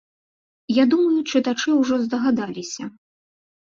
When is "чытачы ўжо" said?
1.35-1.95